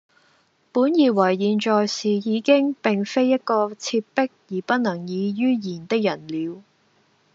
[0.71, 6.63] 本以爲現在是已經並非一個切迫而不能已于言的人了，